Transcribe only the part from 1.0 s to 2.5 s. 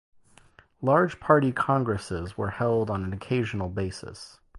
Party Congresses were